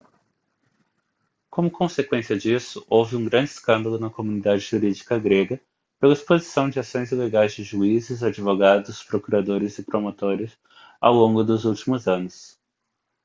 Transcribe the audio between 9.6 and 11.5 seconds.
e promotores ao longo